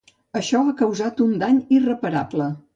Això 0.39 0.61
ha 0.69 0.73
causat 0.79 1.23
un 1.27 1.37
dany 1.45 1.63
irreparable. 1.79 2.53